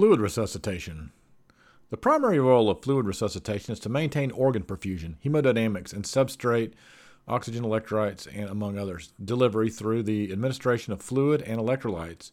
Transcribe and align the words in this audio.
Fluid 0.00 0.18
resuscitation. 0.18 1.12
The 1.90 1.98
primary 1.98 2.38
role 2.38 2.70
of 2.70 2.82
fluid 2.82 3.04
resuscitation 3.04 3.74
is 3.74 3.80
to 3.80 3.90
maintain 3.90 4.30
organ 4.30 4.62
perfusion, 4.62 5.16
hemodynamics, 5.22 5.92
and 5.92 6.04
substrate, 6.04 6.72
oxygen 7.28 7.62
electrolytes, 7.62 8.26
and 8.34 8.48
among 8.48 8.78
others, 8.78 9.12
delivery 9.22 9.68
through 9.68 10.04
the 10.04 10.32
administration 10.32 10.94
of 10.94 11.02
fluid 11.02 11.42
and 11.42 11.60
electrolytes. 11.60 12.30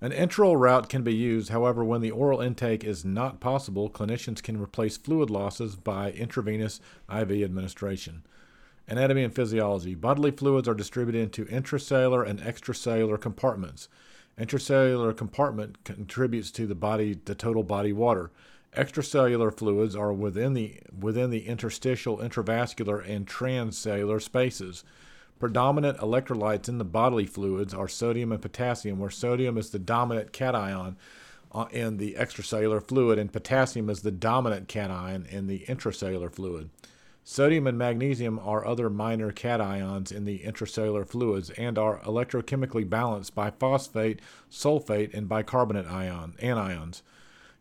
An 0.00 0.10
enteral 0.10 0.58
route 0.58 0.88
can 0.88 1.04
be 1.04 1.14
used, 1.14 1.50
however, 1.50 1.84
when 1.84 2.00
the 2.00 2.10
oral 2.10 2.40
intake 2.40 2.82
is 2.82 3.04
not 3.04 3.38
possible, 3.38 3.88
clinicians 3.88 4.42
can 4.42 4.60
replace 4.60 4.96
fluid 4.96 5.30
losses 5.30 5.76
by 5.76 6.10
intravenous 6.10 6.80
IV 7.08 7.30
administration. 7.30 8.24
Anatomy 8.88 9.22
and 9.22 9.32
physiology. 9.32 9.94
Bodily 9.94 10.32
fluids 10.32 10.66
are 10.66 10.74
distributed 10.74 11.22
into 11.22 11.44
intracellular 11.44 12.26
and 12.28 12.40
extracellular 12.40 13.20
compartments. 13.20 13.88
Intracellular 14.38 15.16
compartment 15.16 15.84
contributes 15.84 16.50
to 16.52 16.66
the 16.66 16.74
body 16.74 17.18
the 17.24 17.34
total 17.34 17.62
body 17.62 17.92
water. 17.92 18.30
Extracellular 18.76 19.56
fluids 19.56 19.94
are 19.94 20.12
within 20.12 20.54
the 20.54 20.80
within 20.98 21.30
the 21.30 21.46
interstitial, 21.46 22.18
intravascular, 22.18 23.08
and 23.08 23.26
transcellular 23.26 24.20
spaces. 24.20 24.82
Predominant 25.38 25.98
electrolytes 25.98 26.68
in 26.68 26.78
the 26.78 26.84
bodily 26.84 27.26
fluids 27.26 27.72
are 27.74 27.88
sodium 27.88 28.32
and 28.32 28.42
potassium, 28.42 28.98
where 28.98 29.10
sodium 29.10 29.56
is 29.56 29.70
the 29.70 29.78
dominant 29.78 30.32
cation 30.32 30.96
uh, 31.52 31.66
in 31.70 31.98
the 31.98 32.14
extracellular 32.14 32.82
fluid 32.82 33.18
and 33.18 33.32
potassium 33.32 33.88
is 33.88 34.02
the 34.02 34.10
dominant 34.10 34.66
cation 34.66 35.26
in 35.30 35.46
the 35.46 35.60
intracellular 35.68 36.32
fluid. 36.32 36.70
Sodium 37.26 37.66
and 37.66 37.78
magnesium 37.78 38.38
are 38.38 38.66
other 38.66 38.90
minor 38.90 39.32
cations 39.32 40.12
in 40.12 40.26
the 40.26 40.40
intracellular 40.40 41.08
fluids 41.08 41.48
and 41.50 41.78
are 41.78 42.00
electrochemically 42.00 42.88
balanced 42.88 43.34
by 43.34 43.50
phosphate, 43.50 44.20
sulfate, 44.50 45.14
and 45.14 45.26
bicarbonate 45.26 45.86
ion, 45.86 46.34
anions. 46.42 47.00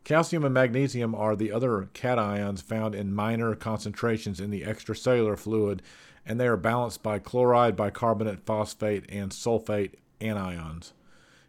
Calcium 0.03 0.43
and 0.43 0.53
magnesium 0.53 1.15
are 1.15 1.33
the 1.33 1.53
other 1.53 1.87
cations 1.93 2.61
found 2.61 2.93
in 2.93 3.15
minor 3.15 3.55
concentrations 3.55 4.41
in 4.41 4.49
the 4.49 4.63
extracellular 4.63 5.39
fluid, 5.39 5.81
and 6.25 6.41
they 6.41 6.47
are 6.47 6.57
balanced 6.57 7.01
by 7.01 7.17
chloride, 7.17 7.77
bicarbonate, 7.77 8.45
phosphate, 8.45 9.05
and 9.07 9.31
sulfate 9.31 9.93
anions. 10.19 10.91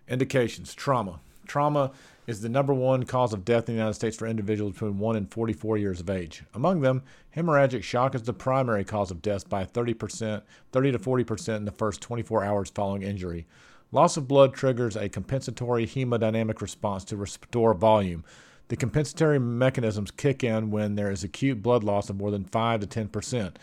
Indications 0.06 0.72
Trauma. 0.72 1.19
Trauma 1.47 1.92
is 2.27 2.41
the 2.41 2.48
number 2.48 2.73
one 2.73 3.05
cause 3.05 3.33
of 3.33 3.45
death 3.45 3.69
in 3.69 3.75
the 3.75 3.81
United 3.81 3.95
States 3.95 4.17
for 4.17 4.27
individuals 4.27 4.73
between 4.73 4.98
1 4.98 5.17
and 5.17 5.31
44 5.31 5.77
years 5.78 6.00
of 6.00 6.09
age. 6.09 6.42
Among 6.55 6.81
them, 6.81 7.03
hemorrhagic 7.37 7.83
shock 7.83 8.14
is 8.14 8.23
the 8.23 8.33
primary 8.33 8.84
cause 8.84 9.11
of 9.11 9.23
death 9.23 9.48
by 9.48 9.65
30%, 9.65 10.42
30 10.72 10.92
to 10.92 10.98
40% 10.98 11.56
in 11.56 11.65
the 11.65 11.70
first 11.70 12.00
24 12.00 12.45
hours 12.45 12.70
following 12.70 13.03
injury. 13.03 13.47
Loss 13.92 14.17
of 14.17 14.27
blood 14.27 14.55
triggers 14.55 14.97
a 14.97 15.09
compensatory 15.09 15.87
hemodynamic 15.87 16.61
response 16.61 17.05
to 17.05 17.17
restore 17.17 17.75
volume. 17.75 18.25
The 18.69 18.77
compensatory 18.77 19.39
mechanisms 19.39 20.11
kick 20.11 20.42
in 20.42 20.70
when 20.70 20.95
there 20.95 21.11
is 21.11 21.22
acute 21.22 21.62
blood 21.62 21.84
loss 21.84 22.09
of 22.09 22.17
more 22.17 22.31
than 22.31 22.45
5 22.45 22.81
to 22.81 22.87
10%. 22.87 23.55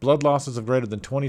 Blood 0.00 0.22
losses 0.22 0.58
of 0.58 0.66
greater 0.66 0.86
than 0.86 1.00
20 1.00 1.28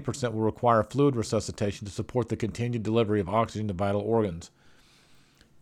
percent 0.00 0.34
will 0.34 0.42
require 0.42 0.82
fluid 0.82 1.16
resuscitation 1.16 1.86
to 1.86 1.92
support 1.92 2.28
the 2.28 2.36
continued 2.36 2.82
delivery 2.82 3.20
of 3.20 3.28
oxygen 3.28 3.68
to 3.68 3.74
vital 3.74 4.02
organs. 4.02 4.50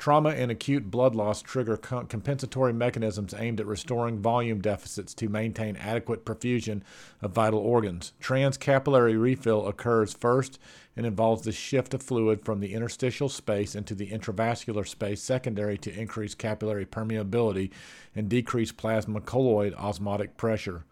Trauma 0.04 0.32
and 0.32 0.50
acute 0.50 0.90
blood 0.90 1.14
loss 1.14 1.40
trigger 1.40 1.78
compensatory 1.78 2.74
mechanisms 2.74 3.32
aimed 3.32 3.58
at 3.58 3.64
restoring 3.64 4.18
volume 4.18 4.60
deficits 4.60 5.14
to 5.14 5.30
maintain 5.30 5.76
adequate 5.76 6.26
perfusion 6.26 6.82
of 7.22 7.32
vital 7.32 7.58
organs. 7.60 8.12
Transcapillary 8.20 9.18
refill 9.18 9.66
occurs 9.66 10.12
first 10.12 10.58
and 10.94 11.06
involves 11.06 11.44
the 11.44 11.52
shift 11.52 11.94
of 11.94 12.02
fluid 12.02 12.44
from 12.44 12.60
the 12.60 12.74
interstitial 12.74 13.30
space 13.30 13.74
into 13.74 13.94
the 13.94 14.10
intravascular 14.10 14.86
space, 14.86 15.22
secondary 15.22 15.78
to 15.78 15.98
increased 15.98 16.36
capillary 16.36 16.84
permeability 16.84 17.70
and 18.14 18.28
decreased 18.28 18.76
plasma 18.76 19.22
colloid 19.22 19.72
osmotic 19.72 20.36
pressure. 20.36 20.84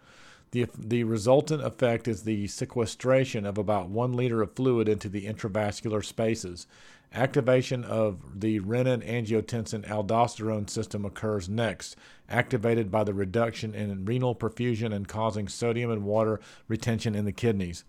The, 0.52 0.66
the 0.78 1.04
resultant 1.04 1.62
effect 1.62 2.06
is 2.06 2.22
the 2.22 2.46
sequestration 2.46 3.46
of 3.46 3.56
about 3.56 3.88
one 3.88 4.12
liter 4.12 4.42
of 4.42 4.52
fluid 4.52 4.86
into 4.86 5.08
the 5.08 5.26
intravascular 5.26 6.04
spaces. 6.04 6.66
Activation 7.14 7.84
of 7.84 8.40
the 8.40 8.60
renin 8.60 9.02
angiotensin 9.06 9.86
aldosterone 9.88 10.68
system 10.68 11.06
occurs 11.06 11.48
next, 11.48 11.96
activated 12.28 12.90
by 12.90 13.02
the 13.02 13.14
reduction 13.14 13.74
in 13.74 14.04
renal 14.04 14.34
perfusion 14.34 14.94
and 14.94 15.08
causing 15.08 15.48
sodium 15.48 15.90
and 15.90 16.04
water 16.04 16.38
retention 16.68 17.14
in 17.14 17.24
the 17.24 17.32
kidneys. 17.32 17.84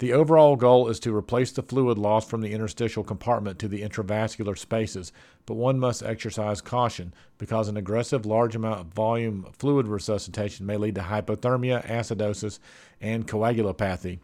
The 0.00 0.12
overall 0.12 0.56
goal 0.56 0.88
is 0.88 0.98
to 1.00 1.14
replace 1.14 1.52
the 1.52 1.62
fluid 1.62 1.98
lost 1.98 2.28
from 2.28 2.40
the 2.40 2.52
interstitial 2.52 3.04
compartment 3.04 3.60
to 3.60 3.68
the 3.68 3.82
intravascular 3.82 4.58
spaces, 4.58 5.12
but 5.46 5.54
one 5.54 5.78
must 5.78 6.02
exercise 6.02 6.60
caution 6.60 7.14
because 7.38 7.68
an 7.68 7.76
aggressive 7.76 8.26
large 8.26 8.56
amount 8.56 8.80
of 8.80 8.86
volume 8.88 9.46
fluid 9.56 9.86
resuscitation 9.86 10.66
may 10.66 10.76
lead 10.76 10.96
to 10.96 11.02
hypothermia, 11.02 11.86
acidosis, 11.86 12.58
and 13.00 13.28
coagulopathy. 13.28 14.18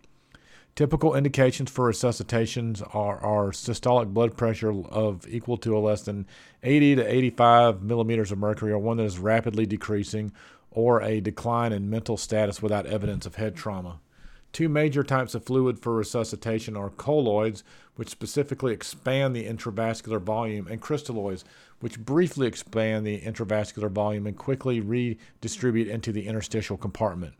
Typical 0.75 1.15
indications 1.15 1.71
for 1.71 1.89
resuscitations 1.89 2.83
are, 2.93 3.19
are 3.19 3.51
systolic 3.51 4.09
blood 4.13 4.37
pressure 4.37 4.73
of 4.89 5.25
equal 5.29 5.57
to 5.57 5.75
or 5.75 5.81
less 5.81 6.03
than 6.03 6.27
80 6.65 6.97
to 6.97 7.15
85 7.15 7.83
millimeters 7.83 8.33
of 8.33 8.39
mercury, 8.39 8.73
or 8.73 8.79
one 8.79 8.97
that 8.97 9.05
is 9.05 9.21
rapidly 9.21 9.67
decreasing, 9.67 10.33
or 10.73 11.01
a 11.01 11.21
decline 11.21 11.73
in 11.73 11.91
mental 11.91 12.17
status 12.17 12.61
without 12.61 12.87
evidence 12.87 13.25
of 13.25 13.37
head 13.37 13.55
trauma. 13.55 14.01
Two 14.53 14.69
major 14.69 15.05
types 15.05 15.35
of 15.35 15.45
fluid 15.45 15.79
for 15.79 15.95
resuscitation 15.95 16.77
are 16.77 16.91
colloids, 16.91 17.63
which 17.95 18.09
specifically 18.09 18.73
expand 18.73 19.35
the 19.35 19.47
intravascular 19.47 20.21
volume, 20.21 20.67
and 20.67 20.81
crystalloids, 20.81 21.45
which 21.81 22.01
briefly 22.01 22.47
expand 22.47 23.07
the 23.07 23.21
intravascular 23.21 23.91
volume 23.91 24.27
and 24.27 24.37
quickly 24.37 24.81
redistribute 24.81 25.89
into 25.89 26.11
the 26.11 26.27
interstitial 26.27 26.77
compartment. 26.77 27.35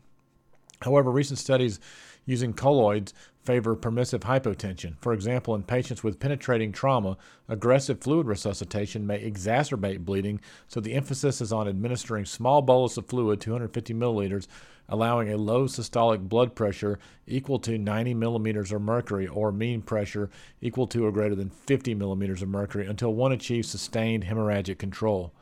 However, 0.81 1.11
recent 1.11 1.37
studies 1.37 1.79
using 2.25 2.53
colloids 2.53 3.13
favor 3.43 3.75
permissive 3.75 4.21
hypotension. 4.21 4.95
For 5.01 5.13
example, 5.13 5.55
in 5.55 5.63
patients 5.63 6.03
with 6.03 6.19
penetrating 6.19 6.71
trauma, 6.71 7.17
aggressive 7.49 7.99
fluid 7.99 8.27
resuscitation 8.27 9.07
may 9.07 9.19
exacerbate 9.19 10.05
bleeding, 10.05 10.39
so 10.67 10.79
the 10.79 10.93
emphasis 10.93 11.41
is 11.41 11.51
on 11.51 11.67
administering 11.67 12.25
small 12.25 12.61
bolus 12.61 12.97
of 12.97 13.07
fluid, 13.07 13.41
250 13.41 13.93
milliliters, 13.95 14.47
allowing 14.91 15.31
a 15.31 15.37
low 15.37 15.65
systolic 15.65 16.27
blood 16.27 16.53
pressure 16.53 16.99
equal 17.25 17.57
to 17.59 17.77
90 17.77 18.13
millimeters 18.13 18.71
of 18.71 18.81
mercury 18.81 19.25
or 19.25 19.51
mean 19.51 19.81
pressure 19.81 20.29
equal 20.61 20.85
to 20.85 21.05
or 21.05 21.11
greater 21.11 21.33
than 21.33 21.49
50 21.49 21.95
millimeters 21.95 22.41
of 22.41 22.49
mercury 22.49 22.85
until 22.85 23.13
one 23.13 23.31
achieves 23.31 23.69
sustained 23.69 24.25
hemorrhagic 24.25 24.77
control. 24.77 25.33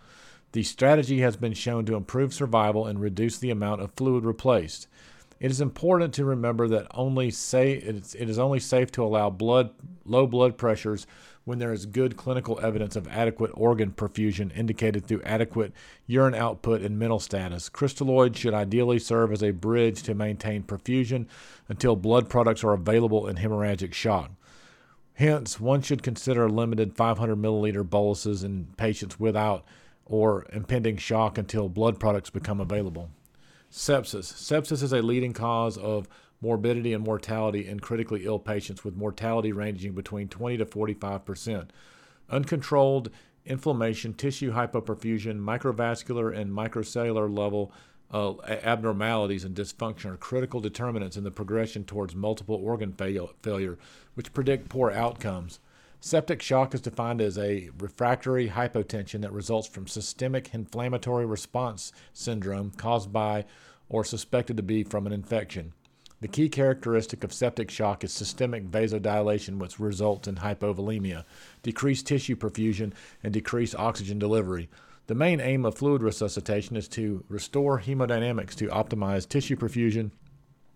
The 0.52 0.64
strategy 0.64 1.22
has 1.22 1.36
been 1.36 1.54
shown 1.54 1.86
to 1.86 1.96
improve 1.96 2.34
survival 2.34 2.86
and 2.86 3.02
reduce 3.02 3.38
the 3.38 3.52
amount 3.52 3.82
of 3.82 3.92
fluid 3.94 4.24
replaced. 4.24 4.88
It 5.40 5.52
is 5.52 5.62
important 5.62 6.14
to 6.16 6.26
remember 6.26 6.68
that 6.68 6.88
only 6.94 7.32
say 7.32 7.74
it 7.74 8.14
is 8.14 8.40
only 8.40 8.60
safe 8.60 8.92
to 8.92 9.04
allow 9.04 9.30
blood 9.30 9.72
low 10.06 10.28
blood 10.28 10.58
pressures 10.58 11.08
when 11.46 11.60
there 11.60 11.72
is 11.72 11.86
good 11.86 12.18
clinical 12.18 12.60
evidence 12.62 12.96
of 12.96 13.08
adequate 13.08 13.52
organ 13.54 13.92
perfusion 13.92 14.56
indicated 14.56 15.06
through 15.06 15.22
adequate 15.24 15.72
urine 16.08 16.36
output 16.36 16.82
and 16.82 17.00
mental 17.00 17.20
status. 17.20 17.70
Crystalloids 17.70 18.36
should 18.36 18.54
ideally 18.54 19.00
serve 19.00 19.32
as 19.32 19.42
a 19.42 19.52
bridge 19.52 20.04
to 20.04 20.14
maintain 20.14 20.62
perfusion 20.62 21.26
until 21.70 21.96
blood 21.96 22.28
products 22.28 22.64
are 22.64 22.74
available 22.74 23.28
in 23.28 23.38
hemorrhagic 23.38 23.94
shock. 23.94 24.32
Hence, 25.14 25.60
one 25.60 25.82
should 25.82 26.04
consider 26.04 26.50
limited 26.50 26.96
500 26.96 27.36
milliliter 27.38 27.90
boluses 27.90 28.44
in 28.44 28.68
patients 28.78 29.20
without 29.20 29.64
or 30.06 30.46
impending 30.52 30.98
shock 30.98 31.38
until 31.38 31.70
blood 31.70 32.00
products 32.00 32.30
become 32.30 32.60
available. 32.60 33.10
Sepsis. 33.72 34.34
Sepsis 34.34 34.84
is 34.84 34.94
a 34.94 35.02
leading 35.02 35.34
cause 35.34 35.78
of 35.78 36.08
morbidity 36.42 36.94
and 36.94 37.04
mortality 37.04 37.68
in 37.68 37.80
critically 37.80 38.26
ill 38.26 38.40
patients, 38.40 38.84
with 38.84 38.96
mortality 38.96 39.52
ranging 39.52 39.94
between 39.94 40.28
20 40.28 40.58
to 40.58 40.66
45 40.66 41.26
percent. 41.26 41.74
Uncontrolled 42.30 43.10
inflammation, 43.46 44.14
tissue 44.14 44.54
hypoperfusion, 44.54 45.40
microvascular 45.40 46.36
and 46.36 46.52
microcellular 46.52 47.36
level 47.36 47.72
uh, 48.12 48.34
abnormalities 48.64 49.44
and 49.44 49.56
dysfunction 49.56 50.06
are 50.06 50.18
critical 50.18 50.60
determinants 50.60 51.18
in 51.18 51.24
the 51.24 51.32
progression 51.32 51.84
towards 51.84 52.16
multiple 52.16 52.56
organ 52.56 52.92
fail- 52.94 53.34
failure, 53.42 53.78
which 54.16 54.34
predict 54.34 54.70
poor 54.70 54.90
outcomes. 54.92 55.60
Septic 56.02 56.42
shock 56.42 56.74
is 56.74 56.80
defined 56.80 57.20
as 57.20 57.38
a 57.38 57.70
refractory 57.78 58.50
hypotension 58.50 59.22
that 59.22 59.34
results 59.34 59.68
from 59.68 59.86
systemic 59.86 60.54
inflammatory 60.54 61.26
response 61.26 61.92
syndrome 62.14 62.72
caused 62.72 63.12
by 63.12 63.44
or 63.90 64.06
suspected 64.06 64.56
to 64.56 64.64
be 64.64 64.82
from 64.82 65.06
an 65.06 65.12
infection. 65.12 65.74
The 66.22 66.30
key 66.30 66.48
characteristic 66.48 67.26
of 67.26 67.34
septic 67.34 67.70
shock 67.70 68.06
is 68.06 68.14
systemic 68.14 68.66
vasodilation, 68.66 69.58
which 69.58 69.80
results 69.80 70.28
in 70.28 70.36
hypovolemia, 70.36 71.26
decreased 71.64 72.08
tissue 72.08 72.38
perfusion, 72.38 72.94
and 73.22 73.34
decreased 73.34 73.76
oxygen 73.76 74.20
delivery. 74.20 74.70
The 75.08 75.16
main 75.16 75.42
aim 75.42 75.66
of 75.66 75.76
fluid 75.76 76.02
resuscitation 76.02 76.78
is 76.78 76.88
to 76.90 77.26
restore 77.28 77.82
hemodynamics 77.82 78.56
to 78.56 78.68
optimize 78.68 79.28
tissue 79.28 79.58
perfusion 79.58 80.12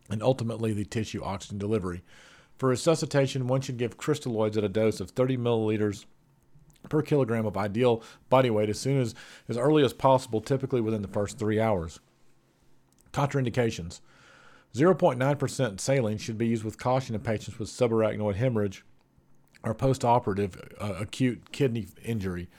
and 0.09 0.21
ultimately 0.21 0.73
the 0.73 0.85
tissue 0.85 1.23
oxygen 1.23 1.59
delivery. 1.59 2.03
For 2.57 2.69
resuscitation, 2.69 3.47
one 3.47 3.61
should 3.61 3.77
give 3.77 3.97
crystalloids 3.97 4.57
at 4.57 4.63
a 4.63 4.69
dose 4.69 4.99
of 4.99 5.11
30 5.11 5.37
milliliters 5.37 6.05
per 6.89 7.01
kilogram 7.01 7.45
of 7.45 7.57
ideal 7.57 8.03
body 8.29 8.49
weight 8.49 8.69
as 8.69 8.79
soon 8.79 8.99
as 8.99 9.15
as 9.47 9.57
early 9.57 9.83
as 9.83 9.93
possible, 9.93 10.41
typically 10.41 10.81
within 10.81 11.01
the 11.01 11.07
first 11.07 11.37
three 11.37 11.59
hours. 11.59 11.99
Contraindications 13.11 14.01
0.9% 14.73 15.79
saline 15.79 16.17
should 16.17 16.37
be 16.37 16.47
used 16.47 16.63
with 16.63 16.79
caution 16.79 17.13
in 17.13 17.21
patients 17.21 17.59
with 17.59 17.69
subarachnoid 17.69 18.35
hemorrhage 18.35 18.83
or 19.63 19.75
postoperative 19.75 20.59
uh, 20.81 20.95
acute 20.99 21.51
kidney 21.51 21.87
injury, 22.03 22.49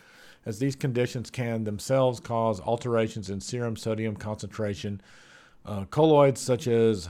as 0.46 0.58
these 0.58 0.76
conditions 0.76 1.28
can 1.28 1.64
themselves 1.64 2.20
cause 2.20 2.60
alterations 2.60 3.30
in 3.30 3.40
serum 3.40 3.76
sodium 3.76 4.16
concentration. 4.16 5.00
Uh, 5.66 5.84
colloids 5.86 6.40
such 6.40 6.66
as 6.66 7.08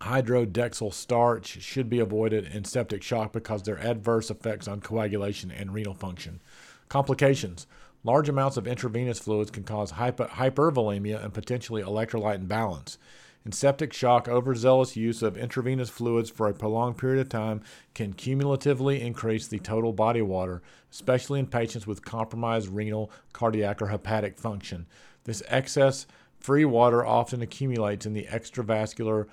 hydroxyethyl 0.00 0.92
starch 0.92 1.60
should 1.60 1.90
be 1.90 2.00
avoided 2.00 2.46
in 2.46 2.64
septic 2.64 3.02
shock 3.02 3.32
because 3.32 3.62
their 3.62 3.78
adverse 3.78 4.30
effects 4.30 4.66
on 4.66 4.80
coagulation 4.80 5.50
and 5.50 5.74
renal 5.74 5.94
function. 5.94 6.40
Complications 6.88 7.66
Large 8.02 8.30
amounts 8.30 8.56
of 8.56 8.66
intravenous 8.66 9.18
fluids 9.18 9.50
can 9.50 9.62
cause 9.62 9.90
hyper- 9.92 10.24
hypervolemia 10.24 11.22
and 11.22 11.34
potentially 11.34 11.82
electrolyte 11.82 12.36
imbalance. 12.36 12.96
In 13.44 13.52
septic 13.52 13.92
shock, 13.92 14.26
overzealous 14.26 14.96
use 14.96 15.22
of 15.22 15.36
intravenous 15.36 15.90
fluids 15.90 16.30
for 16.30 16.48
a 16.48 16.54
prolonged 16.54 16.96
period 16.96 17.20
of 17.20 17.28
time 17.28 17.62
can 17.94 18.14
cumulatively 18.14 19.02
increase 19.02 19.46
the 19.46 19.58
total 19.58 19.92
body 19.92 20.22
water, 20.22 20.62
especially 20.90 21.40
in 21.40 21.46
patients 21.46 21.86
with 21.86 22.04
compromised 22.04 22.68
renal, 22.68 23.10
cardiac, 23.32 23.80
or 23.82 23.88
hepatic 23.88 24.38
function. 24.38 24.86
This 25.24 25.42
excess 25.48 26.06
free 26.38 26.64
water 26.64 27.04
often 27.04 27.42
accumulates 27.42 28.06
in 28.06 28.14
the 28.14 28.24
extravascular 28.24 29.26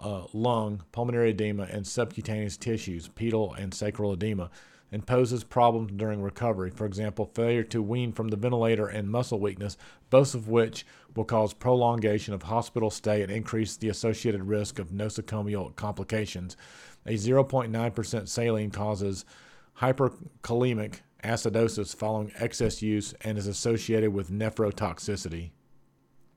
uh, 0.00 0.24
lung, 0.32 0.82
pulmonary 0.92 1.30
edema, 1.30 1.64
and 1.64 1.86
subcutaneous 1.86 2.56
tissues, 2.56 3.08
pedal 3.08 3.54
and 3.54 3.74
sacral 3.74 4.12
edema 4.12 4.50
and 4.92 5.06
poses 5.06 5.42
problems 5.42 5.90
during 5.96 6.20
recovery. 6.20 6.70
For 6.70 6.84
example, 6.84 7.30
failure 7.34 7.62
to 7.64 7.82
wean 7.82 8.12
from 8.12 8.28
the 8.28 8.36
ventilator 8.36 8.86
and 8.86 9.10
muscle 9.10 9.40
weakness, 9.40 9.78
both 10.10 10.34
of 10.34 10.48
which 10.48 10.84
will 11.16 11.24
cause 11.24 11.54
prolongation 11.54 12.34
of 12.34 12.42
hospital 12.42 12.90
stay 12.90 13.22
and 13.22 13.32
increase 13.32 13.76
the 13.76 13.88
associated 13.88 14.44
risk 14.44 14.78
of 14.78 14.90
nosocomial 14.90 15.74
complications. 15.76 16.58
A 17.06 17.14
0.9% 17.14 18.28
saline 18.28 18.70
causes 18.70 19.24
hyperchloremic 19.80 21.00
acidosis 21.24 21.96
following 21.96 22.32
excess 22.36 22.82
use 22.82 23.14
and 23.22 23.38
is 23.38 23.46
associated 23.46 24.12
with 24.12 24.30
nephrotoxicity. 24.30 25.52